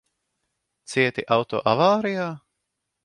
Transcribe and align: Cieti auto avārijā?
Cieti 0.93 1.25
auto 1.37 1.61
avārijā? 1.75 2.29